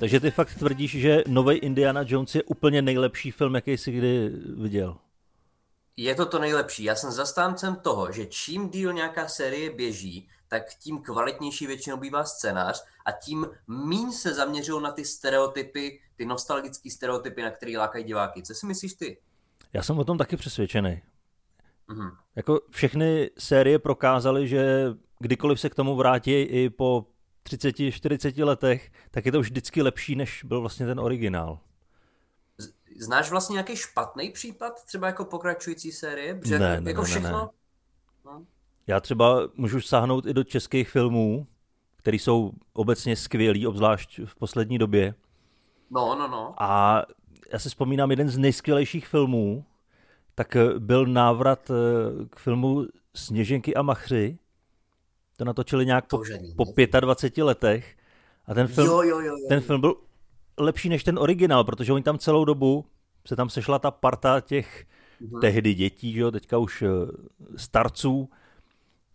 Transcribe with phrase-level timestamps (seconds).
[0.00, 4.28] Takže ty fakt tvrdíš, že nový Indiana Jones je úplně nejlepší film, jaký jsi kdy
[4.56, 4.96] viděl?
[5.96, 6.84] Je to to nejlepší.
[6.84, 12.24] Já jsem zastáncem toho, že čím díl nějaká série běží, tak tím kvalitnější většinou bývá
[12.24, 18.04] scénář a tím míň se zaměřují na ty stereotypy, ty nostalgické stereotypy, na které lákají
[18.04, 18.42] diváky.
[18.42, 19.18] Co si myslíš ty?
[19.72, 21.02] Já jsem o tom taky přesvědčený.
[21.88, 22.16] Mm-hmm.
[22.36, 24.86] Jako všechny série prokázaly, že
[25.18, 27.06] kdykoliv se k tomu vrátí i po
[27.44, 31.58] 30-40 letech, tak je to vždycky lepší, než byl vlastně ten originál.
[33.00, 36.34] Znáš vlastně nějaký špatný případ, třeba jako pokračující série?
[36.34, 37.38] Protože ne, ne, jako ne, všechno...
[37.38, 37.48] ne.
[38.24, 38.44] No.
[38.86, 41.46] Já třeba můžu sáhnout i do českých filmů,
[41.96, 45.14] které jsou obecně skvělý, obzvlášť v poslední době.
[45.90, 46.54] No, no, no.
[46.62, 47.02] A
[47.52, 49.64] já si vzpomínám jeden z nejskvělejších filmů,
[50.34, 51.74] tak byl návrat eh,
[52.30, 54.38] k filmu Sněženky a machři.
[55.40, 56.22] To natočili nějak po,
[56.56, 56.64] po
[57.00, 57.96] 25 letech.
[58.46, 59.46] A ten film, jo, jo, jo, jo.
[59.48, 59.94] ten film byl
[60.58, 62.84] lepší než ten originál, protože oni tam celou dobu
[63.26, 64.84] se tam sešla ta parta těch
[65.22, 65.40] mm-hmm.
[65.40, 66.88] tehdy dětí, že jo, teďka už eh,
[67.56, 68.30] starců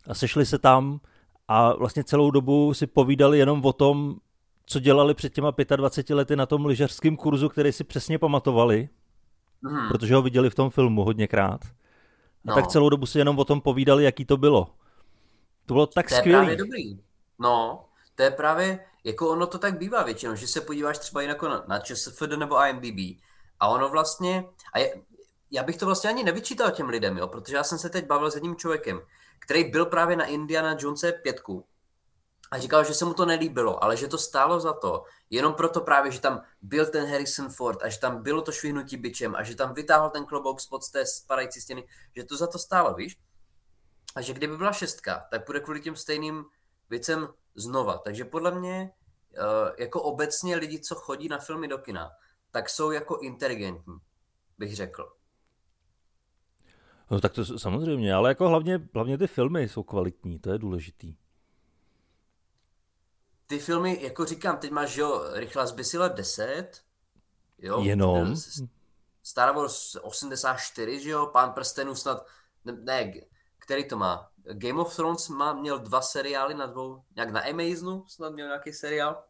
[0.08, 1.00] a sešli se tam
[1.48, 4.16] a vlastně celou dobu si povídali jenom o tom,
[4.66, 8.90] co dělali před těma 25 lety na tom lyžařském kurzu, který si přesně pamatovali,
[9.62, 9.88] mm.
[9.88, 11.66] protože ho viděli v tom filmu hodněkrát.
[11.66, 11.70] A
[12.46, 12.56] no.
[12.56, 14.68] tak celou dobu si jenom o tom povídali, jaký to bylo.
[15.66, 16.46] To bylo tak to skvělé.
[16.46, 17.04] To je právě dobrý.
[17.40, 17.86] No,
[18.16, 21.64] to je právě, jako ono to tak bývá většinou, že se podíváš třeba jinak na,
[21.68, 23.22] na ČSFD nebo IMDb
[23.60, 25.02] a ono vlastně, a je,
[25.52, 28.32] já bych to vlastně ani nevyčítal těm lidem, jo, protože já jsem se teď bavil
[28.32, 29.02] s jedním člověkem,
[29.40, 31.66] který byl právě na Indiana Jonese pětku
[32.52, 35.82] a říkal, že se mu to nelíbilo, ale že to stálo za to, jenom proto
[35.82, 39.44] právě, že tam byl ten Harrison Ford a že tam bylo to švihnutí byčem a
[39.44, 43.18] že tam vytáhl ten klobouk spod té spadající stěny, že to za to stálo, víš?
[44.16, 46.46] A že kdyby byla šestka, tak bude kvůli těm stejným
[46.90, 47.98] věcem znova.
[47.98, 48.92] Takže podle mě,
[49.34, 52.12] eh, jako obecně lidi, co chodí na filmy do kina,
[52.52, 53.98] tak jsou jako inteligentní,
[54.58, 55.16] bych řekl.
[57.12, 61.16] No tak to samozřejmě, ale jako hlavně, hlavně ty filmy jsou kvalitní, to je důležitý.
[63.48, 66.72] Ty filmy, jako říkám, teď máš, jo, Rychlá zbysile 10,
[67.58, 67.84] jo.
[67.84, 68.36] Jenom.
[69.24, 72.25] Star Wars 84, že jo, Pán prstenů snad,
[72.66, 73.14] ne
[73.66, 74.30] který to má?
[74.53, 78.74] Game of Thrones má, měl dva seriály na dvou, nějak na Amazonu snad měl nějaký
[78.74, 79.24] seriál,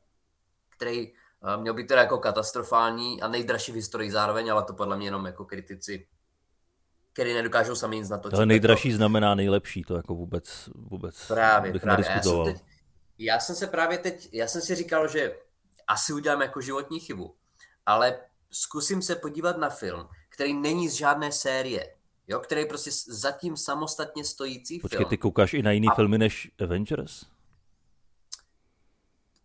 [0.69, 4.97] který uh, měl být teda jako katastrofální a nejdražší v historii zároveň, ale to podle
[4.97, 6.07] mě jenom jako kritici,
[7.13, 8.35] který nedokážou sami nic natočit.
[8.35, 8.95] Ale nejdražší to...
[8.95, 12.05] znamená nejlepší, to jako vůbec, vůbec právě, bych právě.
[12.05, 12.47] nediskutoval.
[12.47, 12.65] Já jsem, teď,
[13.17, 15.37] já jsem se právě teď, já jsem si říkal, že
[15.87, 17.35] asi udělám jako životní chybu,
[17.85, 18.19] ale
[18.51, 21.95] zkusím se podívat na film, který není z žádné série
[22.27, 25.09] jo, který prostě zatím samostatně stojící Počkej, film.
[25.09, 25.95] ty koukáš i na jiný a...
[25.95, 27.25] filmy než Avengers?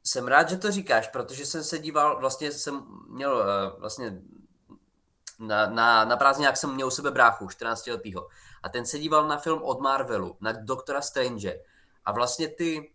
[0.05, 4.23] Jsem rád, že to říkáš, protože jsem se díval, vlastně jsem měl uh, vlastně
[5.39, 8.29] na, na, na prázdninách jsem měl u sebe bráchu, 14 letýho.
[8.63, 11.61] A ten se díval na film od Marvelu, na Doktora Strange.
[12.05, 12.93] A vlastně ty,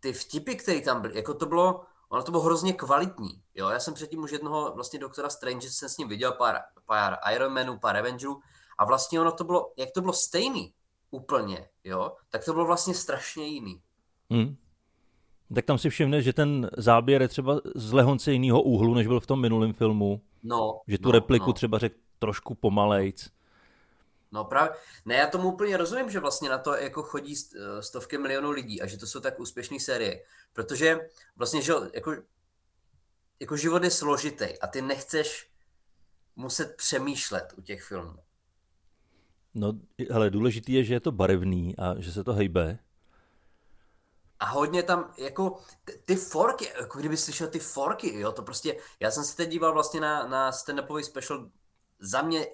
[0.00, 3.42] ty vtipy, které tam byly, jako to bylo, ono to bylo hrozně kvalitní.
[3.54, 3.68] Jo?
[3.68, 7.52] Já jsem předtím už jednoho vlastně Doktora Strange, jsem s ním viděl pár, pár Iron
[7.52, 8.40] Manů, pár Avengerů
[8.78, 10.72] a vlastně ono to bylo, jak to bylo stejný
[11.10, 13.82] úplně, jo, tak to bylo vlastně strašně jiný.
[14.30, 14.56] Hmm.
[15.54, 19.20] Tak tam si všimne, že ten záběr je třeba z lehonce jiného úhlu, než byl
[19.20, 20.20] v tom minulém filmu.
[20.42, 21.52] No, že tu no, repliku no.
[21.52, 23.30] třeba řekl trošku pomalejc.
[24.32, 24.70] No právě,
[25.04, 27.36] ne, já tomu úplně rozumím, že vlastně na to jako chodí
[27.80, 32.14] stovky milionů lidí a že to jsou tak úspěšné série, protože vlastně, že jako,
[33.40, 35.50] jako život je složitý a ty nechceš
[36.36, 38.18] muset přemýšlet u těch filmů.
[39.54, 39.72] No,
[40.14, 42.78] ale důležitý je, že je to barevný a že se to hejbe.
[44.40, 45.58] A hodně tam, jako,
[46.04, 49.72] ty, forky, jako kdyby slyšel ty forky, jo, to prostě, já jsem se teď díval
[49.72, 51.50] vlastně na, na stand-upový special,
[52.00, 52.46] za mě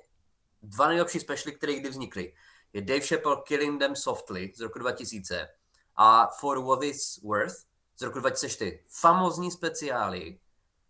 [0.63, 2.35] dva nejlepší specialy, které kdy vznikly.
[2.73, 5.49] Je Dave Chappelle Killing Them Softly z roku 2000
[5.97, 7.57] a For What It's Worth
[7.97, 8.85] z roku 2004.
[8.89, 10.39] Famozní speciály.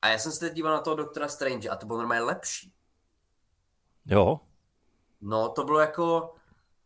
[0.03, 2.73] A já jsem se teď díval na toho Doktora Strange a to bylo normálně lepší.
[4.07, 4.41] Jo,
[5.21, 6.35] No, to bylo jako,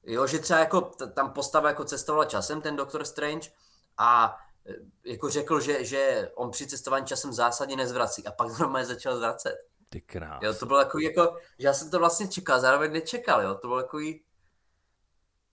[0.02, 0.80] jo, že třeba jako
[1.14, 3.50] tam postava jako cestovala časem, ten Doctor Strange,
[3.98, 8.86] a e, jako řekl, že, že on při cestování časem zásadně nezvrací a pak normálně
[8.86, 9.56] začal zvracet.
[9.88, 10.42] Ty krás.
[10.42, 13.68] Jo, to bylo jako, jako, že já jsem to vlastně čekal, zároveň nečekal, jo, to
[13.68, 13.98] bylo jako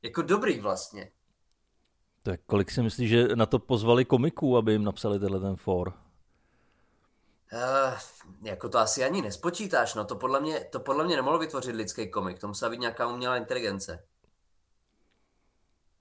[0.01, 1.11] jako dobrý vlastně.
[2.23, 5.93] Tak kolik si myslíš, že na to pozvali komiků, aby jim napsali tenhle ten for?
[7.53, 7.99] Uh,
[8.41, 12.11] jako to asi ani nespočítáš, no to podle mě, to podle mě nemohlo vytvořit lidský
[12.11, 14.05] komik, to musela být nějaká umělá inteligence.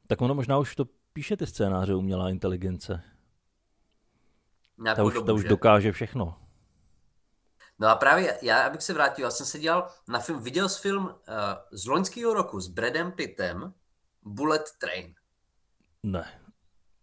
[0.07, 3.03] Tak ono možná už to píše ty scénáře umělá inteligence.
[4.79, 6.39] Nějakou ta už, dobu, ta už dokáže všechno.
[7.79, 10.81] No a právě já, abych se vrátil, já jsem se dělal na film, viděl jsi
[10.81, 11.13] film uh,
[11.71, 13.75] z loňského roku s Bradem Pittem,
[14.23, 15.15] Bullet Train.
[16.03, 16.41] Ne,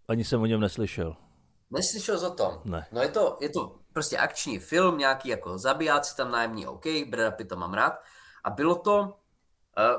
[0.07, 1.26] ani jsem o něm neslyšel.
[1.69, 2.61] Neslyšel o tom?
[2.65, 2.87] Ne.
[2.91, 7.31] No je to, je to prostě akční film, nějaký jako zabijáci tam nájemní, OK, Brada
[7.31, 7.93] Pitta mám rád.
[8.43, 9.17] A bylo to,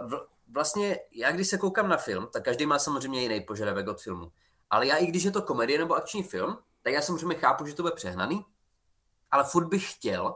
[0.03, 0.13] uh,
[0.53, 4.33] vlastně já když se koukám na film, tak každý má samozřejmě jiný požadavek od filmu.
[4.71, 7.75] Ale já i když je to komedie nebo akční film, tak já samozřejmě chápu, že
[7.75, 8.45] to bude přehnaný,
[9.31, 10.35] ale furt bych chtěl,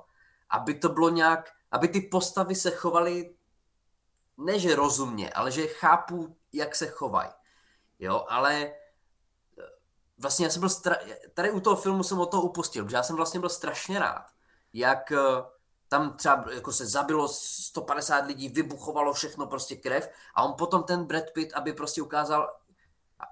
[0.50, 3.34] aby to bylo nějak, aby ty postavy se chovaly
[4.37, 7.31] ne že rozumně, ale že chápu, jak se chovají.
[7.99, 8.75] Jo, ale
[10.22, 10.96] vlastně já jsem byl, stra...
[11.34, 14.26] tady u toho filmu jsem o toho upustil, protože já jsem vlastně byl strašně rád,
[14.72, 15.19] jak eh,
[15.88, 21.04] tam třeba jako se zabilo 150 lidí, vybuchovalo všechno, prostě krev a on potom ten
[21.04, 22.48] Brad Pitt, aby prostě ukázal,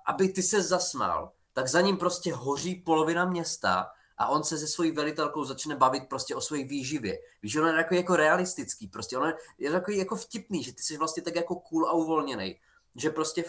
[0.06, 4.66] aby ty se zasmál, tak za ním prostě hoří polovina města a on se se
[4.66, 7.18] svojí velitelkou začne bavit prostě o své výživě.
[7.42, 10.96] Víš, on je jako, jako realistický, prostě on je takový jako vtipný, že ty jsi
[10.96, 12.60] vlastně tak jako cool a uvolněný,
[12.96, 13.44] že prostě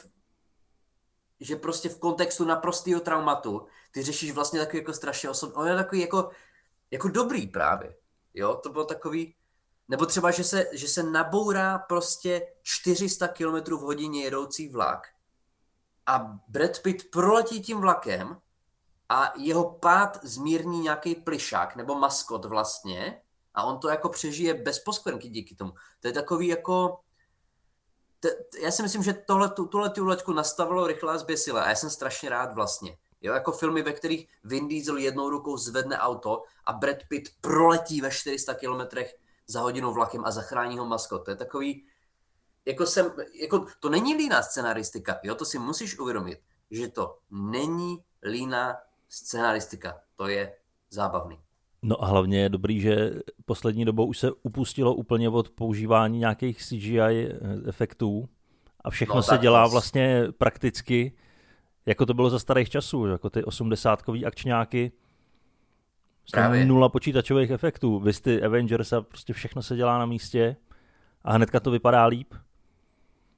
[1.41, 5.55] že prostě v kontextu naprostého traumatu ty řešíš vlastně takový jako strašně osobní.
[5.55, 6.29] On je takový jako,
[6.91, 7.95] jako dobrý právě.
[8.33, 9.35] Jo, to bylo takový,
[9.87, 15.07] nebo třeba, že se, že se nabourá prostě 400 km v hodině jedoucí vlak
[16.05, 18.37] a Brad Pitt proletí tím vlakem
[19.09, 23.21] a jeho pád zmírní nějaký plišák nebo maskot vlastně
[23.53, 25.71] a on to jako přežije bez poskvrnky díky tomu.
[25.99, 26.99] To je takový jako...
[28.61, 31.89] já si myslím, že tohle, tuhle tu leťku nastavilo rychle a zběsile a já jsem
[31.89, 32.97] strašně rád vlastně.
[33.21, 38.01] Jo, jako filmy, ve kterých Vin Diesel jednou rukou zvedne auto a Brad Pitt proletí
[38.01, 38.97] ve 400 km
[39.47, 41.25] za hodinu vlakem a zachrání ho maskot.
[41.25, 41.85] To je takový,
[42.65, 46.39] jako jsem, jako, to není líná scenaristika, jo, to si musíš uvědomit,
[46.71, 48.77] že to není líná
[49.09, 50.57] scenaristika, to je
[50.89, 51.43] zábavný.
[51.83, 53.11] No a hlavně je dobrý, že
[53.45, 57.37] poslední dobou už se upustilo úplně od používání nějakých CGI eh,
[57.67, 58.29] efektů
[58.83, 61.13] a všechno no, se dělá vlastně prakticky,
[61.85, 64.91] jako to bylo za starých časů, jako ty osmdesátkový akčňáky,
[66.31, 66.65] Právě.
[66.65, 67.99] nula počítačových efektů.
[67.99, 70.55] Vy ty Avengers a prostě všechno se dělá na místě
[71.23, 72.33] a hnedka to vypadá líp.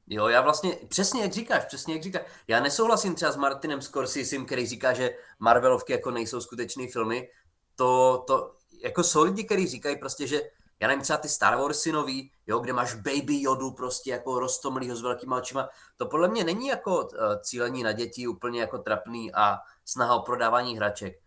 [0.07, 2.21] Jo, já vlastně, přesně jak říkáš, přesně jak říkáš.
[2.47, 7.27] Já nesouhlasím třeba s Martinem Scorsesim, který říká, že Marvelovky jako nejsou skutečné filmy.
[7.75, 10.41] To, to, jako jsou lidi, kteří říkají prostě, že
[10.79, 14.95] já nevím, třeba ty Star Warsy nový, jo, kde máš Baby Jodu prostě jako roztomlýho
[14.95, 17.09] s velkýma očima, to podle mě není jako uh,
[17.41, 21.21] cílení na děti úplně jako trapný a snaha o prodávání hraček.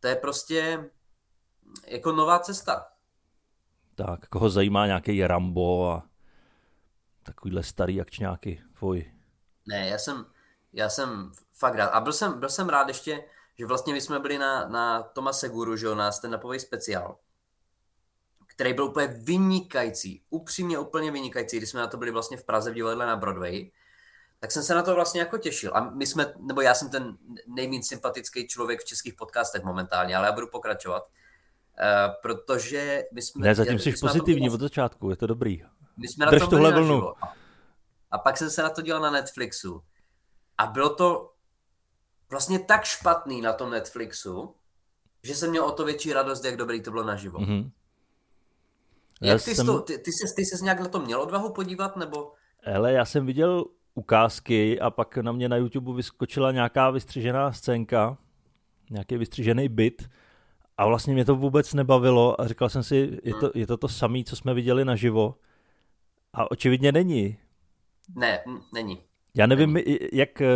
[0.00, 0.90] To je prostě
[1.86, 2.86] jako nová cesta.
[3.94, 6.02] Tak, koho zajímá nějaký Rambo a
[7.22, 9.12] takovýhle starý akčňáky, tvoj.
[9.66, 10.26] Ne, já jsem,
[10.72, 11.88] já jsem fakt rád.
[11.88, 13.24] A byl jsem, byl jsem rád ještě,
[13.58, 17.18] že vlastně my jsme byli na, na Toma Seguru, že jo, na stand speciál,
[18.46, 22.70] který byl úplně vynikající, upřímně úplně vynikající, když jsme na to byli vlastně v Praze
[22.70, 23.70] v divadle na Broadway,
[24.40, 25.72] tak jsem se na to vlastně jako těšil.
[25.74, 27.16] A my jsme, nebo já jsem ten
[27.46, 31.02] nejméně sympatický člověk v českých podcastech momentálně, ale já budu pokračovat.
[31.06, 33.46] Uh, protože my jsme...
[33.46, 35.62] Ne, zatím jsi pozitivní od začátku, je to dobrý.
[35.96, 37.12] My jsme Drž na tohle vlnu.
[38.10, 39.82] A pak jsem se na to dělal na Netflixu.
[40.58, 41.33] A bylo to
[42.30, 44.54] vlastně tak špatný na tom Netflixu,
[45.22, 47.38] že jsem měl o to větší radost, jak dobrý to bylo naživo.
[47.38, 47.70] Mm-hmm.
[49.22, 49.66] Jak ty, jsem...
[49.66, 52.32] to, ty, ty, jsi, ty jsi nějak na to měl odvahu podívat, nebo?
[52.62, 53.64] Hele, já jsem viděl
[53.94, 58.18] ukázky a pak na mě na YouTube vyskočila nějaká vystřižená scénka,
[58.90, 60.10] nějaký vystřižený bit
[60.78, 63.88] a vlastně mě to vůbec nebavilo a říkal jsem si, je to, je to to
[63.88, 65.34] samé, co jsme viděli naživo
[66.32, 67.38] a očividně není.
[68.16, 69.02] Ne, není.
[69.34, 69.98] Já nevím, není.
[70.12, 70.46] jak eh,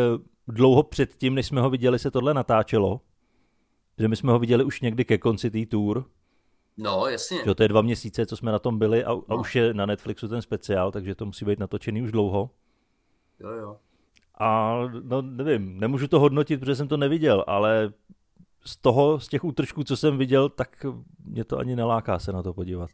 [0.53, 3.01] dlouho předtím, než jsme ho viděli, se tohle natáčelo.
[3.99, 6.05] Že my jsme ho viděli už někdy ke konci té tour.
[6.77, 7.39] No, jasně.
[7.45, 9.25] Že to je dva měsíce, co jsme na tom byli a, no.
[9.29, 12.51] a už je na Netflixu ten speciál, takže to musí být natočený už dlouho.
[13.41, 13.77] Jo, jo.
[14.41, 17.93] A no nevím, nemůžu to hodnotit, protože jsem to neviděl, ale
[18.65, 20.87] z toho, z těch útržků, co jsem viděl, tak
[21.25, 22.91] mě to ani neláká se na to podívat.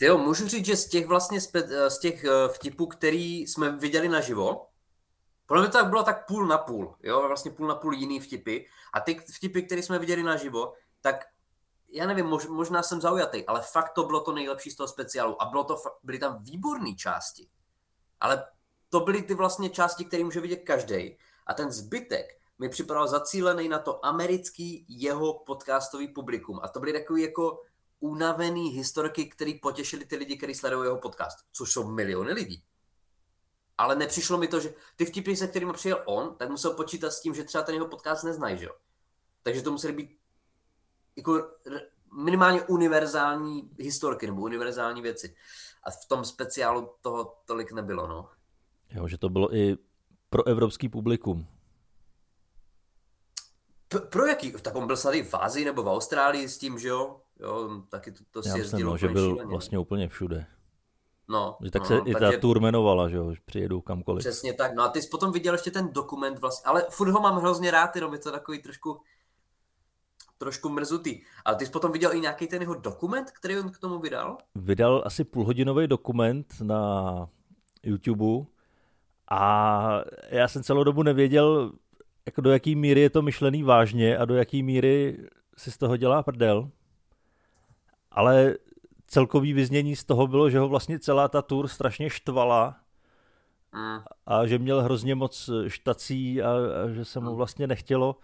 [0.00, 1.40] Jo, můžu říct, že z těch vlastně
[1.88, 4.66] z těch eh, vtipů, který jsme viděli naživo,
[5.48, 8.20] podle mě to tak bylo tak půl na půl, jo, vlastně půl na půl jiný
[8.20, 8.58] vtipy.
[8.92, 11.24] A ty vtipy, které jsme viděli naživo, tak
[11.88, 15.42] já nevím, mož, možná jsem zaujatý, ale fakt to bylo to nejlepší z toho speciálu
[15.42, 17.48] a bylo to, byly tam výborné části.
[18.20, 18.46] Ale
[18.88, 21.18] to byly ty vlastně části, které může vidět každý.
[21.46, 22.26] A ten zbytek
[22.58, 26.60] mi připadal zacílený na to americký jeho podcastový publikum.
[26.62, 27.62] A to byly takový jako
[28.00, 32.64] unavený historky, který potěšili ty lidi, kteří sledují jeho podcast, což jsou miliony lidí.
[33.78, 37.20] Ale nepřišlo mi to, že ty vtipy, se kterými přijel on, tak musel počítat s
[37.20, 38.72] tím, že třeba ten jeho podcast neznají, že jo?
[39.42, 40.18] Takže to museli být
[41.16, 41.50] jako
[42.12, 45.36] minimálně univerzální historky nebo univerzální věci.
[45.82, 48.28] A v tom speciálu toho tolik nebylo, no.
[48.90, 49.76] Jo, že to bylo i
[50.30, 51.46] pro evropský publikum.
[53.88, 54.52] P- pro jaký?
[54.52, 57.20] Tak on byl snad v Ázii nebo v Austrálii s tím, že jo?
[57.40, 59.50] Jo, taky to, to si Já myslím, no, že byl šíleně.
[59.50, 60.46] vlastně úplně všude.
[61.28, 62.38] No, že tak no, se no, i ta takže...
[62.38, 64.20] tour jmenovala, že jo, přijedou kamkoliv.
[64.20, 67.20] Přesně tak, no a ty jsi potom viděl ještě ten dokument vlastně, ale furt ho
[67.20, 69.00] mám hrozně rád, jenom je to takový trošku
[70.38, 71.20] trošku mrzutý.
[71.44, 74.38] Ale ty jsi potom viděl i nějaký ten jeho dokument, který on k tomu vydal?
[74.54, 77.28] Vydal asi půlhodinový dokument na
[77.82, 78.46] YouTube
[79.30, 81.72] a já jsem celou dobu nevěděl,
[82.26, 85.96] jako do jaký míry je to myšlený vážně a do jaký míry si z toho
[85.96, 86.70] dělá prdel.
[88.10, 88.54] Ale
[89.08, 92.76] celkový vyznění z toho bylo, že ho vlastně celá ta tour strašně štvala
[93.72, 93.98] mm.
[94.26, 96.50] a že měl hrozně moc štací a,
[96.84, 97.36] a že se mu mm.
[97.36, 98.16] vlastně nechtělo.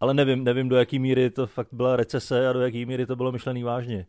[0.00, 3.16] Ale nevím, nevím, do jaký míry to fakt byla recese a do jaký míry to
[3.16, 4.06] bylo myšlený vážně.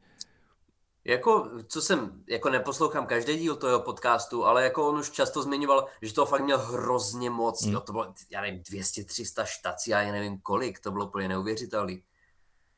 [1.05, 5.87] Jako, co jsem, jako neposlouchám každý díl toho podcastu, ale jako on už často zmiňoval,
[6.01, 7.73] že to fakt měl hrozně moc, mm.
[7.73, 12.03] jo, to bylo, já nevím, 200-300 štací, já nevím kolik, to bylo úplně neuvěřitelný.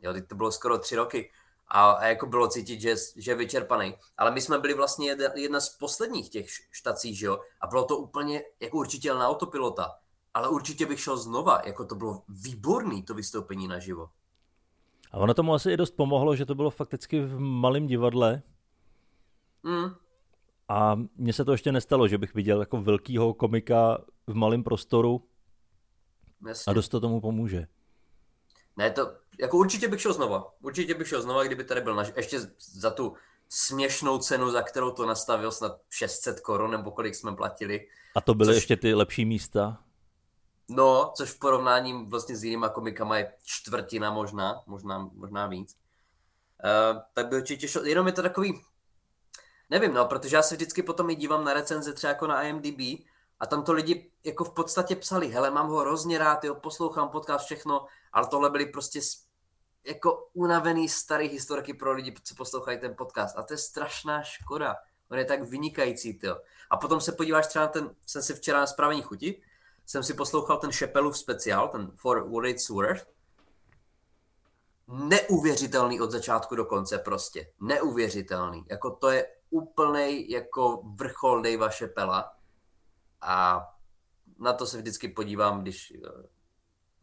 [0.01, 1.31] Jo, teď to bylo skoro tři roky
[1.67, 3.95] a, a jako bylo cítit, že, že je vyčerpaný.
[4.17, 7.83] Ale my jsme byli vlastně jedna, jedna z posledních těch štací, že jo, a bylo
[7.83, 9.91] to úplně jako určitě na autopilota.
[10.33, 14.09] Ale určitě bych šel znova, jako to bylo výborný to vystoupení naživo.
[15.11, 18.41] A ono tomu asi i dost pomohlo, že to bylo fakticky v malém divadle.
[19.63, 19.95] Mm.
[20.67, 25.27] A mně se to ještě nestalo, že bych viděl jako velkýho komika v malém prostoru.
[26.47, 26.71] Jasně.
[26.71, 27.67] A dost to tomu pomůže.
[28.77, 30.53] Ne, to, jako určitě bych šel znova.
[30.61, 33.13] Určitě bych šel znova, kdyby tady byl naš, ještě za tu
[33.49, 37.87] směšnou cenu, za kterou to nastavil snad 600 korun, nebo kolik jsme platili.
[38.15, 39.77] A to byly což, ještě ty lepší místa?
[40.69, 45.77] No, což v porovnání vlastně s jinýma komikama je čtvrtina možná, možná, možná víc.
[46.63, 48.61] Uh, tak by určitě šel, jenom je to takový,
[49.69, 52.79] nevím, no, protože já se vždycky potom i dívám na recenze třeba jako na IMDb
[53.39, 57.09] a tam to lidi jako v podstatě psali, hele, mám ho hrozně rád, jo, poslouchám
[57.09, 58.99] podcast, všechno, ale tohle byly prostě
[59.83, 63.37] jako unavený starý historky pro lidi, co poslouchají ten podcast.
[63.37, 64.75] A to je strašná škoda.
[65.11, 66.37] On je tak vynikající, jo.
[66.69, 69.41] A potom se podíváš třeba na ten, jsem si včera na správení chuti,
[69.85, 73.07] jsem si poslouchal ten Šepelův speciál, ten For What It's Worth.
[74.87, 77.51] Neuvěřitelný od začátku do konce prostě.
[77.59, 78.65] Neuvěřitelný.
[78.69, 82.35] Jako to je úplnej jako vrchol Davea Šepela.
[83.21, 83.67] A
[84.39, 86.32] na to se vždycky podívám, když eh,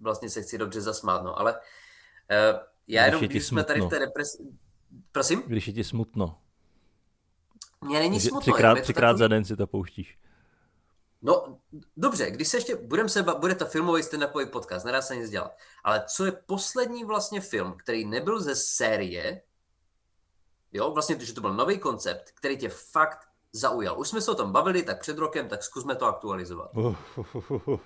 [0.00, 1.38] vlastně se chci dobře zasmát, no.
[1.38, 4.38] Ale uh, já jenom, když, když jsme tady v té depresi...
[5.12, 5.42] Prosím?
[5.46, 6.38] Když je ti smutno.
[7.80, 8.40] Mně není smutno.
[8.40, 9.18] Třikrát, třikrát takový...
[9.18, 10.18] za den si to pouštíš.
[11.22, 11.58] No,
[11.96, 15.56] dobře, když se ještě, budem se, bude to filmový stand-upový podcast, nedá se nic dělat.
[15.84, 19.42] Ale co je poslední vlastně film, který nebyl ze série,
[20.72, 24.00] jo, vlastně, že to byl nový koncept, který tě fakt zaujal.
[24.00, 26.76] Už jsme se o tom bavili, tak před rokem, tak zkusme to aktualizovat.
[26.76, 27.80] Uh, uh, uh, uh.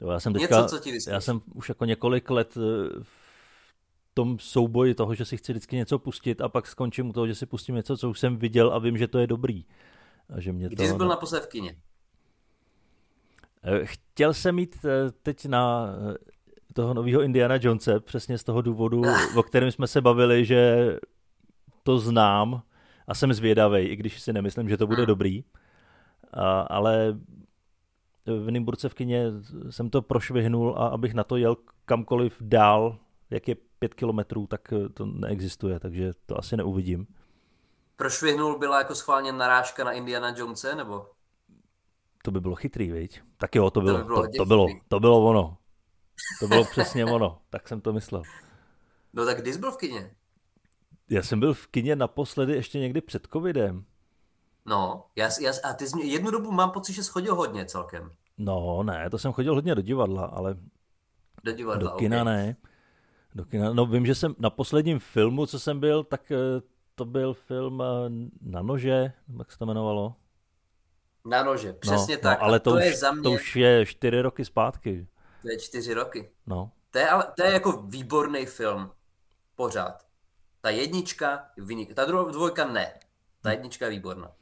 [0.00, 2.60] Jo, já jsem teďka, Něco, co ti já jsem už jako několik let eh,
[3.02, 7.26] v tom souboji toho, že si chci vždycky něco pustit a pak skončím u toho,
[7.26, 9.64] že si pustím něco, co už jsem viděl a vím, že to je dobrý.
[10.30, 11.76] A že mě Kdy jsi byl naposled v kině?
[13.62, 15.88] Eh, chtěl jsem mít eh, teď na
[16.74, 19.02] toho nového Indiana Jonese, přesně z toho důvodu,
[19.36, 20.96] o kterém jsme se bavili, že
[21.82, 22.62] to znám
[23.06, 25.06] a jsem zvědavý, i když si nemyslím, že to bude hmm.
[25.06, 25.44] dobrý.
[26.32, 27.18] A, ale
[28.26, 29.26] v Nymburce v kině
[29.70, 32.98] jsem to prošvihnul a abych na to jel kamkoliv dál,
[33.30, 37.06] jak je pět kilometrů, tak to neexistuje, takže to asi neuvidím.
[37.96, 41.06] Prošvihnul byla jako schválně narážka na Indiana Jonese, nebo?
[42.24, 43.20] To by bylo chytrý, viď?
[43.36, 45.56] Tak jo, to bylo, to, by bylo, to, to, bylo, to bylo ono.
[46.40, 48.22] To bylo přesně ono, tak jsem to myslel.
[49.12, 50.14] No tak kdy jsi byl v kině?
[51.10, 53.84] Já jsem byl v kině naposledy ještě někdy před covidem.
[54.66, 58.10] No, já, já, a ty jsi, jednu dobu mám pocit, že jsi chodil hodně celkem.
[58.38, 60.56] No, ne, to jsem chodil hodně do divadla, ale
[61.44, 62.34] do, divadla, do kina okay.
[62.34, 62.56] ne.
[63.34, 66.36] Do kina, no vím, že jsem na posledním filmu, co jsem byl, tak eh,
[66.94, 67.86] to byl film eh,
[68.42, 70.14] Na nože, jak se to jmenovalo?
[71.24, 72.40] Na nože, přesně no, tak.
[72.40, 73.22] No, ale to, to, už, je za mě...
[73.22, 75.06] to už je čtyři roky zpátky.
[75.42, 76.30] To je čtyři roky.
[76.46, 76.70] No.
[76.90, 78.90] To je, ale, to je jako výborný film.
[79.54, 80.06] Pořád.
[80.60, 81.94] Ta jednička, vynik...
[81.94, 82.94] ta dvojka ne.
[83.42, 84.32] Ta jednička je výborná.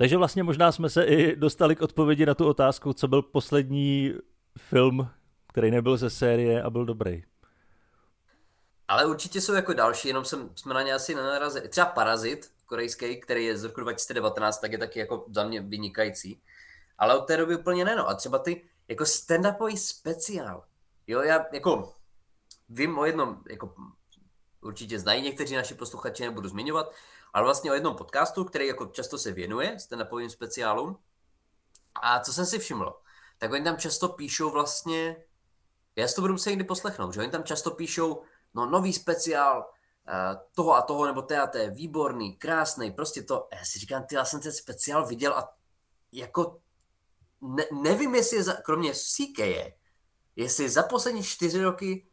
[0.00, 4.14] Takže vlastně možná jsme se i dostali k odpovědi na tu otázku, co byl poslední
[4.58, 5.10] film,
[5.48, 7.24] který nebyl ze série a byl dobrý.
[8.88, 11.68] Ale určitě jsou jako další, jenom jsem, jsme na ně asi nenarazili.
[11.68, 16.42] Třeba Parazit, korejský, který je z roku 2019, tak je taky jako za mě vynikající.
[16.98, 18.08] Ale od té doby úplně ne, no.
[18.08, 20.64] A třeba ty jako stand-upový speciál.
[21.06, 21.94] Jo, já jako
[22.68, 23.74] vím o jednom jako
[24.60, 26.92] určitě znají někteří naši posluchači, nebudu zmiňovat,
[27.34, 30.98] ale vlastně o jednom podcastu, který jako často se věnuje stand-upovým speciálům.
[31.94, 32.94] A co jsem si všiml,
[33.38, 35.24] tak oni tam často píšou vlastně,
[35.96, 38.22] já si to budu muset někdy poslechnout, že oni tam často píšou,
[38.54, 39.58] no nový speciál,
[40.08, 44.04] uh, toho a toho, nebo té a té, výborný, krásný, prostě to, já si říkám,
[44.04, 45.54] ty, já jsem ten speciál viděl a
[46.12, 46.60] jako
[47.40, 49.74] ne, nevím, jestli je za, kromě CK je,
[50.36, 52.08] jestli za poslední čtyři roky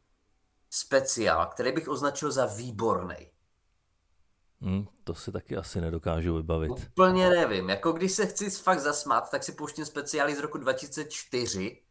[0.70, 3.32] speciál, který bych označil za výborný.
[4.62, 6.72] Hmm, to si taky asi nedokážu vybavit.
[6.72, 7.70] Úplně nevím.
[7.70, 11.82] Jako když se chci fakt zasmát, tak si pouštím speciály z roku 2004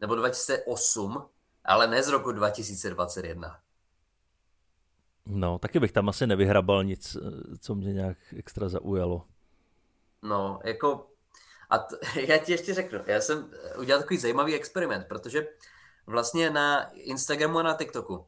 [0.00, 1.28] nebo 2008,
[1.64, 3.60] ale ne z roku 2021.
[5.26, 7.16] No, taky bych tam asi nevyhrabal nic,
[7.60, 9.26] co mě nějak extra zaujalo.
[10.22, 11.08] No, jako
[11.70, 15.48] a t- já ti ještě řeknu, já jsem udělal takový zajímavý experiment, protože
[16.06, 18.26] vlastně na Instagramu a na TikToku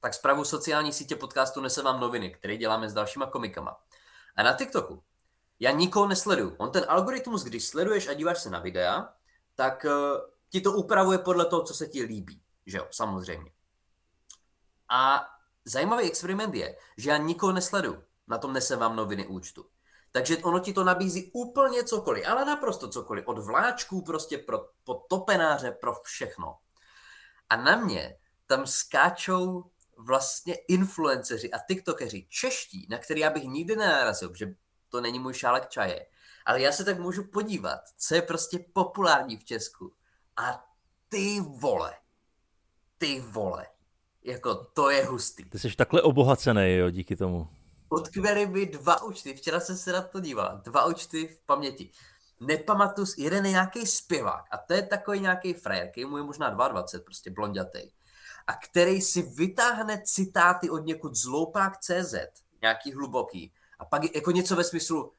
[0.00, 3.80] tak zprávu sociální sítě podcastu Nese vám noviny, který děláme s dalšíma komikama.
[4.36, 5.02] A na TikToku
[5.60, 6.54] já nikoho nesleduju.
[6.58, 9.14] On ten algoritmus, když sleduješ a díváš se na videa,
[9.54, 12.42] tak uh, ti to upravuje podle toho, co se ti líbí.
[12.66, 13.52] Že jo, samozřejmě.
[14.88, 15.26] A
[15.64, 19.66] zajímavý experiment je, že já nikoho nesleduju na tom Nese vám noviny účtu.
[20.12, 23.26] Takže ono ti to nabízí úplně cokoliv, ale naprosto cokoliv.
[23.26, 26.58] Od vláčků prostě pro, po topenáře, pro všechno.
[27.50, 28.16] A na mě
[28.46, 29.70] tam skáčou
[30.04, 34.54] vlastně influenceři a tiktokeři čeští, na který já bych nikdy nenarazil, že
[34.88, 36.06] to není můj šálek čaje.
[36.46, 39.94] Ale já se tak můžu podívat, co je prostě populární v Česku.
[40.36, 40.64] A
[41.08, 41.94] ty vole,
[42.98, 43.66] ty vole,
[44.24, 45.44] jako to je hustý.
[45.44, 47.48] Ty jsi takhle obohacený, jo, díky tomu.
[47.90, 51.90] Utkvěly mi dva účty, včera jsem se na to díval, dva účty v paměti.
[52.40, 56.50] Nepamatuji, jeden je nějaký zpěvák a to je takový nějaký frajer, který mu je možná
[56.50, 57.92] 22, prostě blondětej.
[58.46, 61.26] A který si vytáhne citáty od někud z
[61.80, 62.14] CZ,
[62.62, 63.52] nějaký hluboký.
[63.78, 65.12] A pak jako něco ve smyslu, uh,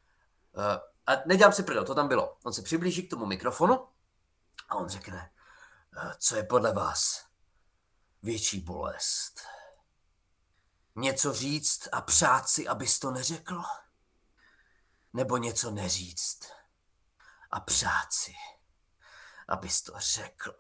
[1.08, 2.38] a nedělám si prdel, to tam bylo.
[2.44, 3.88] On se přiblíží k tomu mikrofonu
[4.70, 5.32] a on řekne,
[5.98, 7.26] uh, co je podle vás
[8.24, 9.42] větší bolest?
[10.96, 13.64] Něco říct a přát si, abys to neřekl?
[15.14, 16.46] Nebo něco neříct
[17.52, 18.34] a přát si,
[19.48, 20.54] abys to řekl?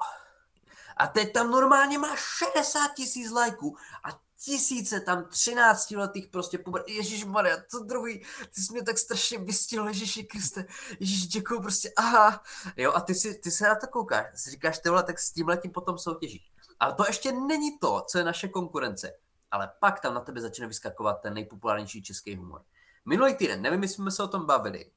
[1.01, 6.83] A teď tam normálně má 60 tisíc lajků a tisíce tam 13 letých prostě puber.
[6.87, 8.19] Ježíš Maria, to druhý,
[8.55, 10.65] ty jsi mě tak strašně vystihl, Ježíši Kriste,
[10.99, 12.43] Ježíš děkuju, prostě, aha.
[12.77, 15.31] Jo, a ty, si, ty se na to koukáš, si říkáš, ty vole, tak s
[15.31, 16.51] tím letím potom soutěžíš.
[16.79, 19.13] Ale to ještě není to, co je naše konkurence
[19.51, 22.61] ale pak tam na tebe začne vyskakovat ten nejpopulárnější český humor.
[23.05, 24.91] Minulý týden, nevím, jestli jsme se o tom bavili,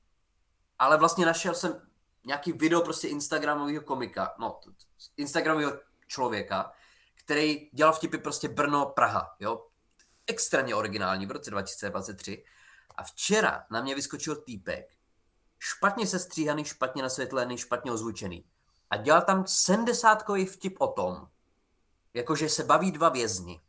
[0.78, 1.80] ale vlastně našel jsem
[2.24, 4.60] nějaký video prostě Instagramového komika, no,
[5.16, 5.72] Instagramového
[6.06, 6.72] člověka,
[7.14, 9.66] který dělal vtipy prostě Brno, Praha, jo,
[10.26, 12.44] extrémně originální v roce 2023.
[12.94, 14.96] A včera na mě vyskočil týpek,
[15.58, 18.44] špatně sestříhaný, špatně nasvětlený, špatně ozvučený.
[18.90, 21.28] A dělal tam 70 vtip o tom,
[22.14, 23.60] jakože se baví dva vězni.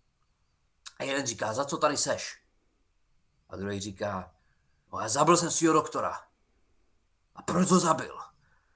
[0.99, 2.41] A jeden říká, za co tady seš?
[3.49, 4.31] A druhý říká,
[4.93, 6.21] no já zabil jsem svého doktora.
[7.35, 8.17] A proč to zabil?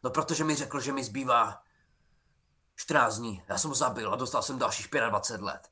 [0.03, 1.63] No protože mi řekl, že mi zbývá
[2.79, 3.43] 14 dní.
[3.49, 5.69] Já jsem ho zabil a dostal jsem dalších 25 let.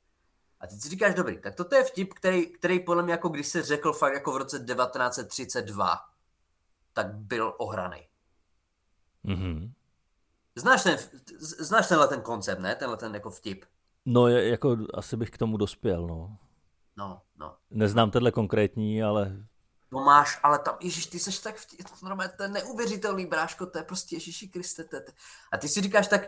[0.59, 3.47] A ty si říkáš, dobrý, tak toto je vtip, který, který podle mě, jako když
[3.47, 5.99] se řekl fakt jako v roce 1932,
[6.93, 8.07] tak byl ohraný.
[9.25, 9.71] Mm-hmm.
[10.55, 10.97] Znáš, ten,
[11.39, 12.75] znáš tenhle ten koncept, ne?
[12.75, 13.65] Tenhle ten jako vtip.
[14.05, 16.37] No, jako asi bych k tomu dospěl, no.
[16.97, 17.57] No, no.
[17.69, 19.45] Neznám tenhle konkrétní, ale...
[19.91, 23.77] No máš, ale tam, Ježíš, ty seš tak, vtí, normálně, to je neuvěřitelný, bráško, to
[23.77, 25.05] je prostě Ježíši Kriste, to je...
[25.51, 26.21] A ty si říkáš tak,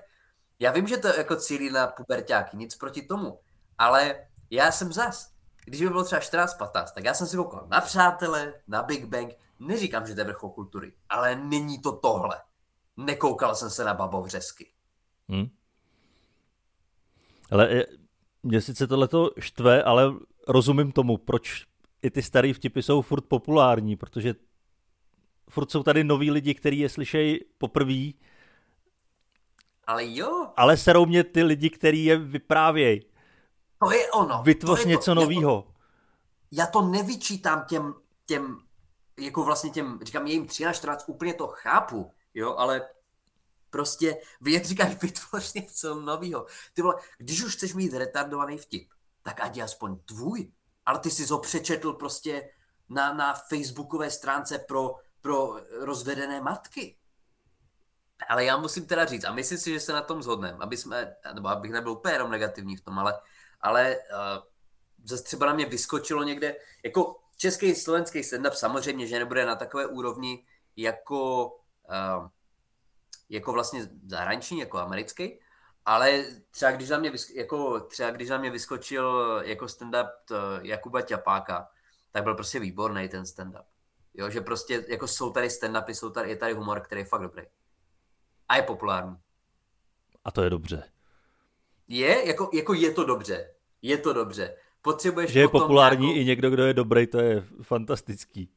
[0.60, 3.40] já vím, že to jako cílí na pubertáky, nic proti tomu,
[3.78, 5.34] ale já jsem zas,
[5.66, 9.06] když by bylo třeba 14, 15, tak já jsem si koukal na Přátele, na Big
[9.06, 12.42] Bang, neříkám, že to je vrchol kultury, ale není to tohle.
[12.98, 14.68] Nekoukal jsem se na babovřesky.
[15.30, 15.50] Hmm.
[17.52, 17.86] Ale
[18.44, 20.14] mě sice tohleto štve, ale
[20.48, 21.66] rozumím tomu, proč
[22.02, 24.36] i ty staré vtipy jsou furt populární, protože
[25.50, 28.12] furt jsou tady noví lidi, kteří je slyšejí poprvé.
[29.90, 30.54] Ale jo.
[30.58, 33.06] Ale serou mě ty lidi, kteří je vyprávějí.
[33.84, 34.44] To je ono.
[34.44, 35.68] Vytvoř to něco nového.
[36.52, 37.94] Já to nevyčítám těm,
[38.26, 38.58] těm,
[39.20, 42.82] jako vlastně těm, říkám, jejím 13, 14, úplně to chápu, jo, ale
[43.70, 46.46] Prostě vy jak říkáš, vytvoř něco nového.
[46.74, 48.90] Ty vole, když už chceš mít retardovaný vtip,
[49.24, 50.52] tak ať je aspoň tvůj.
[50.86, 52.50] Ale ty jsi ho přečetl prostě
[52.90, 56.96] na, na facebookové stránce pro, pro rozvedené matky.
[58.28, 61.16] Ale já musím teda říct, a myslím si, že se na tom zhodneme, aby jsme,
[61.34, 63.20] nebo abych nebyl úplně jenom negativní v tom, ale,
[63.62, 64.44] ale uh,
[65.04, 69.86] zase třeba na mě vyskočilo někde, jako český, slovenský stand-up samozřejmě, že nebude na takové
[69.86, 71.46] úrovni jako,
[71.90, 72.28] uh,
[73.30, 75.40] jako vlastně zahraniční, jako americký,
[75.86, 80.12] ale třeba když na mě, jako, třeba když na mě vyskočil jako stand-up
[80.62, 81.70] Jakuba Ťapáka,
[82.12, 83.66] tak byl prostě výborný ten stand-up.
[84.14, 87.22] Jo, že prostě jako jsou tady stand-upy, jsou tady, je tady humor, který je fakt
[87.22, 87.44] dobrý.
[88.50, 89.18] A je populární.
[90.26, 90.84] A to je dobře.
[91.88, 93.54] Je, jako, jako je to dobře.
[93.82, 94.56] Je to dobře.
[94.82, 96.22] Potřebuješ Že je populární nějakou...
[96.22, 98.50] i někdo, kdo je dobrý, to je fantastický.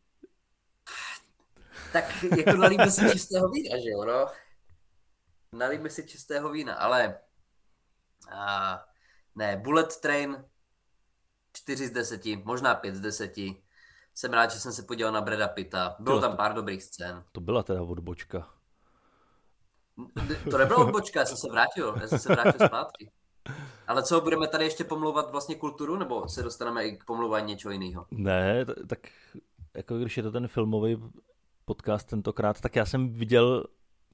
[1.93, 4.27] Tak jako nalíme si čistého vína, že jo, no?
[5.53, 7.19] Nalíme si čistého vína, ale
[8.33, 8.85] a,
[9.35, 10.45] ne, Bullet Train
[11.53, 13.33] 4 z 10, možná 5 z 10.
[14.15, 15.97] Jsem rád, že jsem se podíval na Breda Pitta.
[15.99, 17.25] Bylo tam pár dobrých scén.
[17.33, 18.51] To byla teda odbočka.
[20.51, 21.95] To nebyla odbočka, já jsem se vrátil.
[22.01, 23.11] Já jsem se vrátil zpátky.
[23.87, 27.73] Ale co, budeme tady ještě pomlouvat vlastně kulturu, nebo se dostaneme i k pomlouvání něčeho
[27.73, 28.07] jiného?
[28.11, 28.99] Ne, tak
[29.75, 31.03] jako když je to ten filmový
[31.65, 33.65] podcast tentokrát, tak já jsem viděl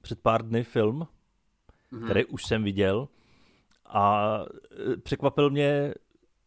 [0.01, 1.07] před pár dny film,
[1.91, 2.05] mm-hmm.
[2.05, 3.07] který už jsem viděl
[3.85, 4.35] a
[4.93, 5.93] e, překvapil mě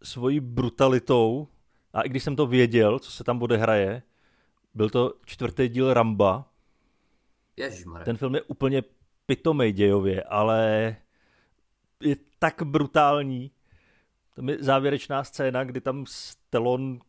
[0.02, 1.48] svojí brutalitou
[1.92, 4.02] a i když jsem to věděl, co se tam odehraje,
[4.74, 6.48] byl to čtvrtý díl Ramba.
[7.56, 8.04] Ježišmarja.
[8.04, 8.82] Ten film je úplně
[9.32, 10.96] pitomej dějově, ale
[12.02, 13.50] je tak brutální.
[14.34, 17.00] To je závěrečná scéna, kdy tam Stelon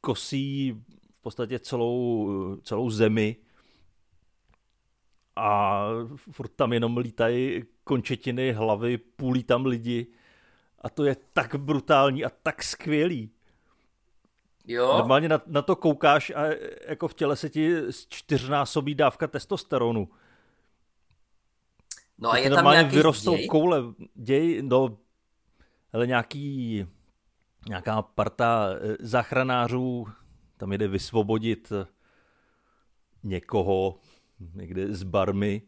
[0.00, 0.82] kosí
[1.14, 2.30] v podstatě celou,
[2.62, 3.36] celou zemi
[5.36, 5.80] a
[6.16, 10.06] furt tam jenom lítají končetiny, hlavy, půlí tam lidi
[10.78, 13.30] a to je tak brutální a tak skvělý.
[14.66, 14.86] Jo.
[14.86, 16.44] Normálně na, na to koukáš a
[16.88, 17.74] jako v těle se ti
[18.08, 20.08] čtyřnásobí dávka testosteronu.
[22.18, 23.46] No a je tam nějaký vyrostou děj?
[23.46, 23.82] koule.
[24.14, 24.98] Děj, no,
[25.92, 26.86] ale nějaký,
[27.68, 30.06] nějaká parta eh, záchranářů
[30.56, 31.72] tam jde vysvobodit
[33.22, 33.98] někoho
[34.54, 35.62] někde z barmy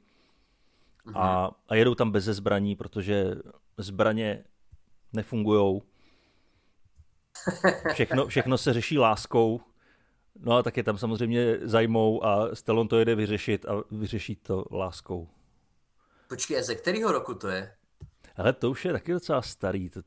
[1.14, 1.50] a, mhm.
[1.68, 3.34] a jedou tam bez zbraní, protože
[3.78, 4.44] zbraně
[5.12, 5.82] nefungujou.
[7.92, 9.60] Všechno, všechno se řeší láskou.
[10.40, 14.64] No a tak je tam samozřejmě zajmou a Stallone to jede vyřešit a vyřeší to
[14.70, 15.28] láskou.
[16.28, 17.76] Počkej, a ze kterého roku to je?
[18.36, 19.90] Ale to už je taky docela starý.
[19.90, 20.00] To...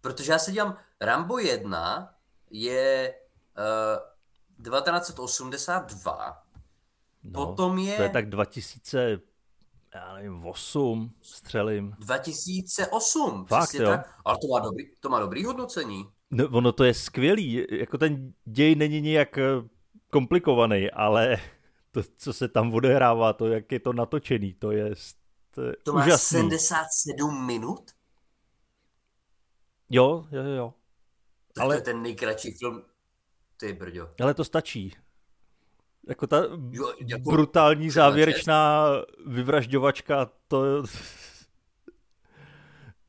[0.00, 2.14] Protože já se dívám, Rambo 1
[2.50, 3.14] je
[3.58, 6.42] uh, 1982,
[7.24, 7.96] no, potom je...
[7.96, 9.20] To je tak 2000,
[9.94, 11.94] já nevím, 8 střelím.
[11.98, 13.88] 2008, Fakt, jo.
[13.88, 16.08] Tak, ale to má, dobrý, to má dobrý hodnocení.
[16.30, 19.42] No, ono to je skvělý, jako ten děj není nijak eh,
[20.10, 21.36] komplikovaný, ale
[21.90, 24.94] to, co se tam odehrává, to, jak je to natočený, to je,
[25.50, 26.38] to je To má úžasný.
[26.38, 27.90] 77 minut?
[29.90, 30.74] Jo, jo, jo.
[31.54, 31.74] Tak ale...
[31.74, 32.82] to je ten nejkratší film.
[33.56, 34.08] Ty brďo.
[34.20, 34.96] Ale to stačí.
[36.08, 36.36] Jako ta
[36.70, 37.30] jo, jako...
[37.30, 38.86] brutální závěrečná
[39.26, 40.82] vyvražďovačka, to...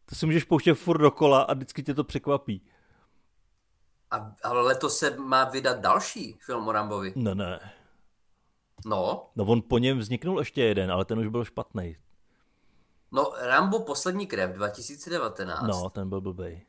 [0.06, 2.62] to si můžeš pouštět furt dokola a vždycky tě to překvapí.
[4.12, 7.14] A, ale letos se má vydat další film o Rambovi.
[7.16, 7.60] Ne, ne.
[8.86, 9.30] No.
[9.36, 11.98] No on po něm vzniknul ještě jeden, ale ten už byl špatný.
[13.12, 15.68] No, Rambo Poslední krev 2019.
[15.68, 16.66] No, ten byl blbej.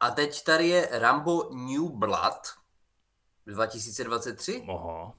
[0.00, 2.46] A teď tady je Rambo New Blood
[3.46, 4.64] 2023.
[4.68, 5.12] Aha.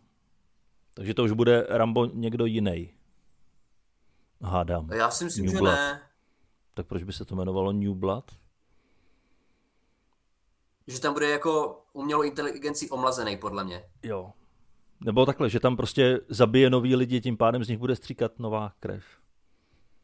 [0.93, 2.93] Takže to už bude Rambo někdo jiný.
[4.41, 4.91] Hádám.
[4.91, 5.75] Já si myslím, New že Blood.
[5.75, 6.01] ne.
[6.73, 8.32] Tak proč by se to jmenovalo New Blood?
[10.88, 13.89] Že tam bude jako umělou inteligencí omlazený, podle mě.
[14.03, 14.34] Jo.
[15.01, 18.73] Nebo takhle, že tam prostě zabije nový lidi, tím pádem z nich bude stříkat nová
[18.79, 19.03] krev.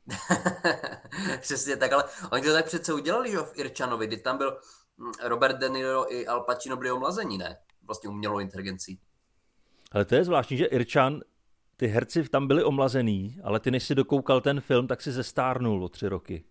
[1.42, 4.58] Přesně tak, ale oni to tak přece udělali, že v Irčanovi, kdy tam byl
[4.98, 7.58] hm, Robert De Niro i Al Pacino byli omlazení, ne?
[7.84, 9.00] Vlastně umělou inteligencí.
[9.92, 11.22] Ale to je zvláštní, že Irčan,
[11.78, 15.84] ty herci tam byli omlazený, ale ty než si dokoukal ten film, tak si zestárnul
[15.84, 16.44] o tři roky.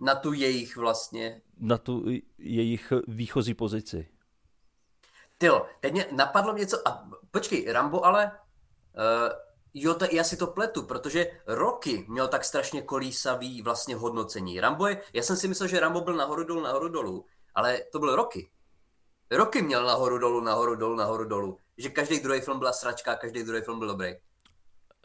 [0.00, 1.42] Na tu jejich vlastně.
[1.58, 2.04] Na tu
[2.38, 4.08] jejich výchozí pozici.
[5.38, 8.32] Tyjo, teď mě napadlo něco, a počkej, Rambo ale,
[8.96, 9.32] uh,
[9.74, 14.60] jo, to, já si to pletu, protože Rocky měl tak strašně kolísavý vlastně hodnocení.
[14.60, 17.98] Rambo je, já jsem si myslel, že Rambo byl nahoru dolů, nahoru dolů, ale to
[17.98, 18.50] byl Rocky.
[19.30, 21.58] Rocky měl nahoru dolů, nahoru dolů, nahoru dolů.
[21.78, 24.14] Že každý druhý film byla sračka, každý druhý film byl dobrý.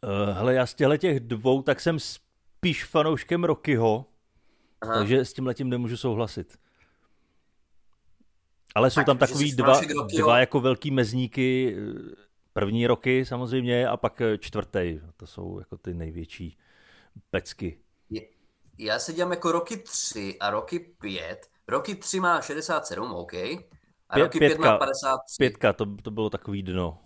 [0.03, 4.05] Uh, hele, já z těchto těch dvou, tak jsem spíš fanouškem Rockyho,
[4.81, 4.93] Aha.
[4.93, 6.57] takže s tím letím nemůžu souhlasit.
[8.75, 9.81] Ale jsou tak, tam takový dva,
[10.17, 11.77] dva jako velký mezníky,
[12.53, 14.99] první roky samozřejmě a pak čtvrtý.
[15.17, 16.57] To jsou jako ty největší
[17.29, 17.79] pecky.
[18.77, 23.33] Já se dělám jako roky tři a roky pět, Roky 3 má 67, OK.
[23.33, 24.71] A Pě- roky 5 pětka.
[24.71, 25.35] má 53.
[25.37, 26.97] Pětka, to, to bylo takový dno.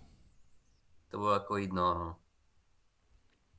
[1.10, 2.16] To bylo jako jedno, no.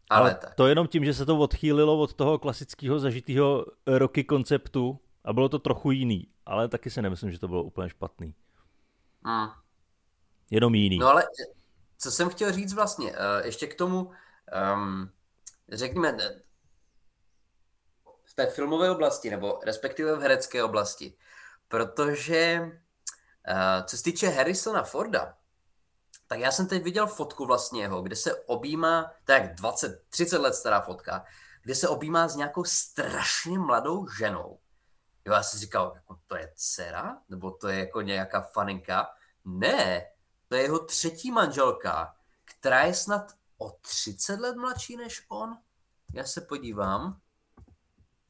[0.09, 0.55] Ale, Ale tak.
[0.55, 5.49] to jenom tím, že se to odchýlilo od toho klasického zažitého roky konceptu a bylo
[5.49, 8.35] to trochu jiný, ale taky si nemyslím, že to bylo úplně špatný.
[9.23, 9.47] Mm.
[10.49, 10.97] Jenom jiný.
[10.97, 11.23] No ale
[11.97, 14.11] co jsem chtěl říct vlastně, eh, ještě k tomu,
[14.75, 15.11] um,
[15.71, 16.41] řekněme, eh,
[18.23, 21.13] v té filmové oblasti, nebo respektive v herecké oblasti,
[21.67, 25.37] protože uh, co se týče Harrisona Forda,
[26.27, 30.53] tak já jsem teď viděl fotku vlastně jeho, kde se objímá, tak 20, 30 let
[30.53, 31.25] stará fotka,
[31.63, 34.59] kde se objímá s nějakou strašně mladou ženou.
[35.27, 37.21] Jo, já jsem si říkal, jako to je dcera?
[37.29, 39.09] Nebo to je jako nějaká faninka?
[39.45, 40.07] Ne,
[40.47, 45.57] to je jeho třetí manželka, která je snad o 30 let mladší než on.
[46.13, 47.21] Já se podívám.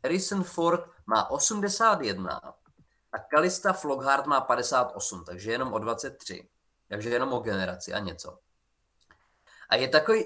[0.03, 2.41] Harrison Ford má 81
[3.11, 6.49] a Kalista Flockhart má 58, takže jenom o 23.
[6.89, 8.39] Takže jenom o generaci a něco.
[9.69, 10.25] A je takový,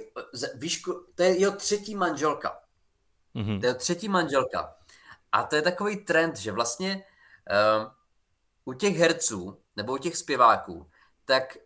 [0.56, 0.84] víš,
[1.16, 2.62] to je jeho třetí manželka.
[3.34, 3.60] Mhm.
[3.60, 4.76] To je třetí manželka.
[5.32, 7.06] A to je takový trend, že vlastně
[7.86, 7.91] uh,
[8.65, 10.89] u těch herců nebo u těch zpěváků,
[11.26, 11.58] tak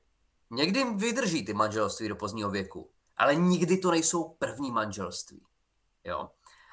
[0.50, 5.46] někdy vydrží ty manželství do pozdního věku, ale nikdy to nejsou první manželství.
[6.04, 6.30] Jo?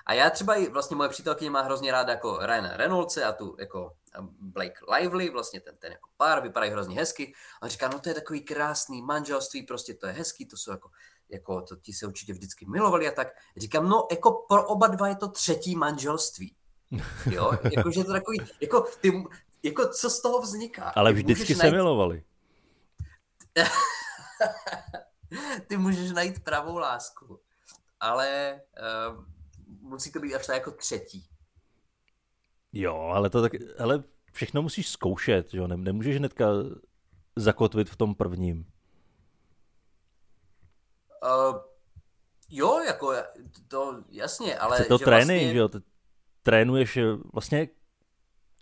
[0.06, 3.56] A já třeba i vlastně moje přítelkyně má hrozně ráda jako Ryana Reynoldse a tu
[3.58, 3.96] jako
[4.40, 7.32] Blake Lively, vlastně ten, ten jako pár, vypadají hrozně hezky.
[7.60, 10.70] A on říká, no to je takový krásný manželství, prostě to je hezký, to jsou
[10.70, 10.90] jako,
[11.28, 13.28] jako to ti se určitě vždycky milovali a tak.
[13.56, 16.56] Říkám, no jako pro oba dva je to třetí manželství.
[17.30, 19.24] Jo, jakože to takový, jako, ty,
[19.62, 20.92] jako co z toho vzniká?
[20.96, 22.24] Ale Ty vždycky se najít, milovali.
[25.66, 27.40] ty můžeš najít pravou lásku,
[28.00, 28.60] ale
[29.10, 29.24] uh,
[29.80, 31.26] musí to být až tak jako třetí.
[32.72, 34.02] Jo, ale to tak, ale
[34.32, 36.46] všechno musíš zkoušet, jo, Nem- nemůžeš hnedka
[37.36, 38.66] zakotvit v tom prvním.
[41.22, 41.60] Uh,
[42.50, 43.14] jo, jako
[43.68, 45.68] to jasně, ale Chce to že trénink, vlastně, jo,
[46.42, 47.02] trénuješ, eh,
[47.32, 47.68] vlastně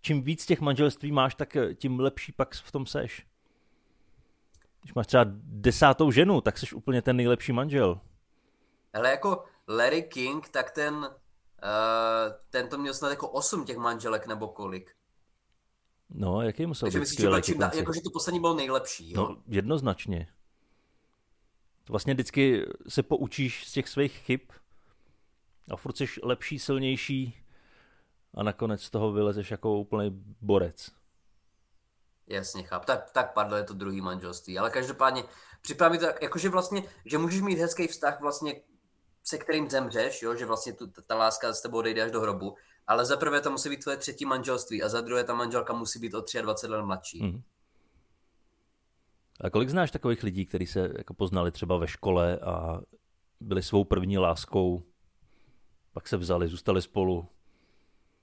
[0.00, 3.26] čím víc těch manželství máš, tak eh, tím lepší pak v tom seš.
[4.80, 8.00] Když máš třeba desátou ženu, tak jsi úplně ten nejlepší manžel.
[8.92, 11.06] Ale jako Larry King, tak ten, uh,
[12.50, 14.90] ten to měl snad jako osm těch manželek nebo kolik.
[16.10, 17.78] No, jaký musel Takže být že, byl skvělý čím dál, konci.
[17.78, 19.12] jako, že to poslední bylo nejlepší.
[19.12, 19.28] Jo?
[19.28, 20.28] No, jednoznačně.
[21.88, 24.40] Vlastně vždycky se poučíš z těch svých chyb
[25.70, 27.39] a furt jsi lepší, silnější
[28.34, 30.90] a nakonec z toho vylezeš jako úplný borec.
[32.26, 32.86] Jasně, chápu.
[32.86, 34.58] Tak, tak padlo je to druhý manželství.
[34.58, 35.24] Ale každopádně
[35.60, 38.60] připraví to, tak, jakože vlastně, že můžeš mít hezký vztah vlastně,
[39.24, 40.36] se kterým zemřeš, jo?
[40.36, 43.50] že vlastně tu, ta láska s tebou odejde až do hrobu, ale za prvé to
[43.50, 46.82] musí být tvoje třetí manželství a za druhé ta manželka musí být o 23 let
[46.82, 47.22] mladší.
[47.22, 47.42] Mhm.
[49.40, 52.80] A kolik znáš takových lidí, kteří se jako poznali třeba ve škole a
[53.40, 54.82] byli svou první láskou,
[55.92, 57.28] pak se vzali, zůstali spolu.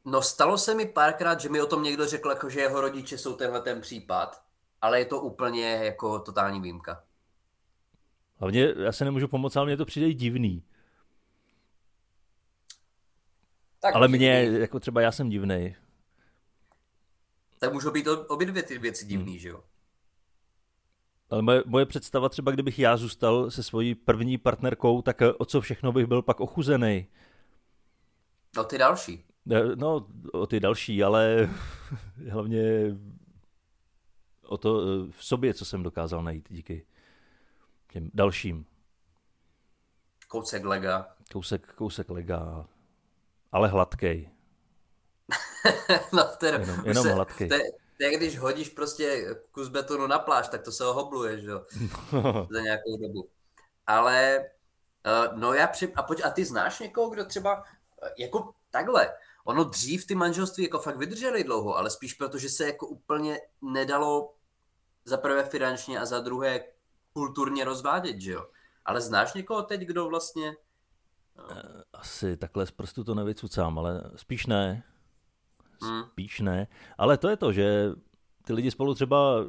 [0.09, 3.17] No stalo se mi párkrát, že mi o tom někdo řekl, jako, že jeho rodiče
[3.17, 4.43] jsou tenhle ten případ,
[4.81, 7.03] ale je to úplně jako totální výjimka.
[8.35, 10.63] Hlavně já se nemůžu pomoct, ale mně to přijde divný.
[13.79, 15.75] Tak, Ale mě, jako třeba já jsem divnej.
[17.59, 19.63] Tak můžou být obě dvě ty věci divný, že jo?
[21.29, 25.45] Ale moje, moje představa třeba, kdybych já zůstal se svojí první partnerkou, tak eh, o
[25.45, 27.07] co všechno bych byl pak ochuzený.
[28.55, 29.26] No ty další.
[29.51, 31.49] Eh, No, o ty další, ale
[32.29, 32.61] hlavně
[34.41, 36.85] o to eh, v sobě, co jsem dokázal najít díky
[37.91, 38.65] těm dalším.
[40.27, 41.15] Kousek lega.
[41.31, 42.65] Kousek, kousek lega,
[43.51, 44.29] ale hladkej.
[46.13, 47.09] no, je, Jenom- jenom se,
[47.43, 47.47] je,
[47.97, 51.65] to je, když hodíš prostě kus betonu na pláž, tak to se ohobluje, že jo?
[52.51, 53.29] Za nějakou dobu.
[53.87, 54.45] Ale,
[55.29, 55.93] uh, no já při...
[55.93, 57.63] A, pojď, a ty znáš někoho, kdo třeba,
[58.03, 59.13] eh, jako takhle,
[59.47, 63.39] ono dřív ty manželství jako fakt vydržely dlouho, ale spíš proto, že se jako úplně
[63.61, 64.35] nedalo
[65.05, 66.63] za prvé finančně a za druhé
[67.13, 68.45] kulturně rozvádět, že jo?
[68.85, 70.55] Ale znáš někoho teď, kdo vlastně...
[71.93, 74.83] Asi takhle z prstu to nevycucám, ale spíš ne.
[75.81, 76.03] Hmm.
[76.03, 76.67] Spíš ne.
[76.97, 77.91] Ale to je to, že
[78.45, 79.45] ty lidi spolu třeba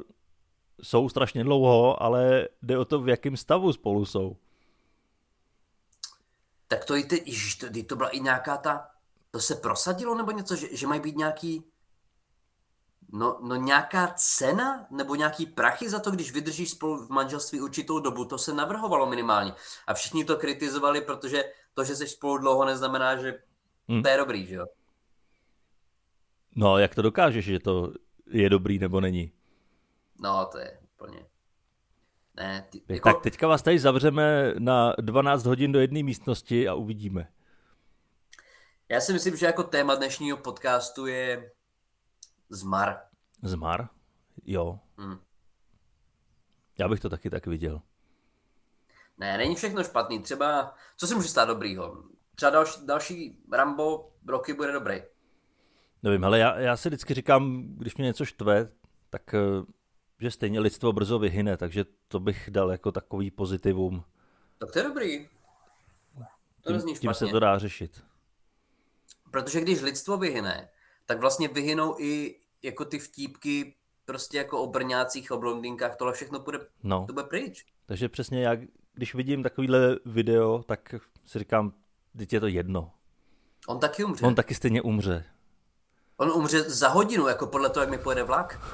[0.81, 4.37] jsou strašně dlouho, ale jde o to, v jakém stavu spolu jsou.
[6.67, 8.98] Tak to i ty, ježiš, to, to byla i nějaká ta,
[9.31, 11.63] to se prosadilo nebo něco, že, že mají být nějaký,
[13.11, 17.99] no, no nějaká cena nebo nějaký prachy za to, když vydržíš spolu v manželství určitou
[17.99, 19.53] dobu, to se navrhovalo minimálně.
[19.87, 23.39] A všichni to kritizovali, protože to, že jsi spolu dlouho, neznamená, že
[23.89, 24.03] Hmm.
[24.03, 24.65] to je dobrý, že jo?
[26.55, 27.93] No, jak to dokážeš, že to
[28.27, 29.31] je dobrý nebo není?
[30.19, 31.25] No, to je úplně...
[32.35, 33.09] Ne, ty, jako...
[33.09, 37.27] Tak teďka vás tady zavřeme na 12 hodin do jedné místnosti a uvidíme.
[38.91, 41.51] Já si myslím, že jako téma dnešního podcastu je
[42.49, 42.97] zmar.
[43.43, 43.89] Zmar?
[44.45, 44.79] Jo.
[44.97, 45.19] Hmm.
[46.77, 47.81] Já bych to taky tak viděl.
[49.17, 50.19] Ne, není všechno špatný.
[50.19, 52.03] Třeba, co si může stát dobrýho?
[52.35, 55.01] Třeba další, další Rambo roky bude dobrý.
[56.03, 58.71] Nevím, ale já, já si vždycky říkám, když mě něco štve,
[59.09, 59.39] tak eh,
[60.19, 64.03] že stejně lidstvo brzo vyhyne, takže to bych dal jako takový pozitivum.
[64.57, 65.29] Tak to je dobrý.
[66.61, 68.08] To tím, tím se to dá řešit.
[69.31, 70.69] Protože když lidstvo vyhyne,
[71.05, 76.39] tak vlastně vyhynou i jako ty vtípky prostě jako o brňácích, o blondinkách, tohle všechno
[76.39, 77.05] bude, no.
[77.07, 77.65] to bude pryč.
[77.85, 78.57] Takže přesně já,
[78.93, 81.73] když vidím takovýhle video, tak si říkám,
[82.17, 82.91] teď je to jedno.
[83.67, 84.25] On taky umře.
[84.25, 85.25] On taky stejně umře.
[86.17, 88.59] On umře za hodinu, jako podle toho, jak mi pojede vlak.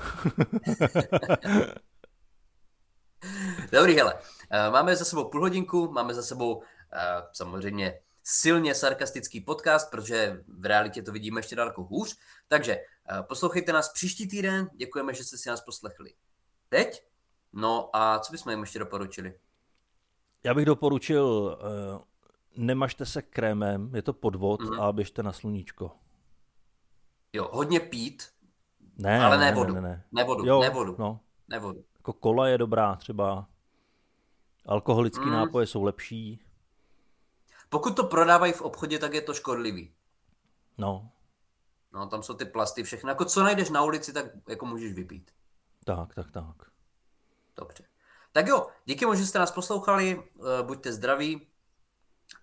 [3.71, 4.13] Dobrý, hele.
[4.51, 6.63] Eh, máme za sebou půl hodinku, máme za sebou
[6.93, 12.17] eh, samozřejmě silně sarkastický podcast, protože v realitě to vidíme ještě daleko hůř.
[12.47, 16.13] Takže eh, poslouchejte nás příští týden, děkujeme, že jste si nás poslechli
[16.69, 17.05] teď.
[17.53, 19.39] No a co bychom jim ještě doporučili?
[20.43, 22.01] Já bych doporučil, uh,
[22.55, 24.81] nemažte se krémem, je to podvod mm-hmm.
[24.81, 25.91] a běžte na sluníčko.
[27.33, 28.23] Jo, hodně pít,
[28.97, 29.73] ne, ale ne, ne vodu.
[29.73, 30.23] Ne, ne, ne.
[30.23, 30.95] vodu, jo, ne vodu.
[30.99, 31.19] No.
[31.47, 31.83] Ne vodu.
[31.97, 33.47] Jako kola je dobrá třeba.
[34.65, 35.31] Alkoholické mm.
[35.31, 36.44] nápoje jsou lepší.
[37.75, 39.93] Pokud to prodávají v obchodě, tak je to škodlivý.
[40.77, 41.11] No.
[41.93, 43.09] No, tam jsou ty plasty, všechno.
[43.09, 45.31] Jako co najdeš na ulici, tak jako můžeš vypít.
[45.85, 46.55] Tak, tak, tak.
[47.55, 47.83] Dobře.
[48.31, 51.47] Tak jo, díky moc, že jste nás poslouchali, eh, buďte zdraví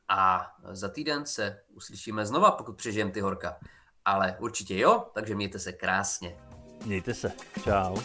[0.09, 3.57] a za týden se uslyšíme znova, pokud přežijem ty horka.
[4.05, 6.37] Ale určitě jo, takže mějte se krásně.
[6.85, 7.33] Mějte se.
[7.64, 7.97] Čau.